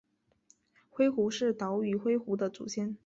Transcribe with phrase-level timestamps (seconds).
[0.89, 2.97] 灰狐是岛屿灰狐的祖先。